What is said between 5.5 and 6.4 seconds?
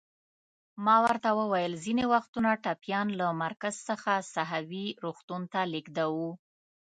ته لېږدوو.